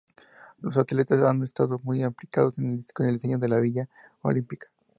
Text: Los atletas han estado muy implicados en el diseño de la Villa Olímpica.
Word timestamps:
Los 0.61 0.77
atletas 0.77 1.21
han 1.21 1.43
estado 1.43 1.79
muy 1.83 2.03
implicados 2.03 2.57
en 2.57 2.81
el 3.01 3.13
diseño 3.13 3.37
de 3.37 3.47
la 3.47 3.59
Villa 3.59 3.87
Olímpica. 4.23 4.67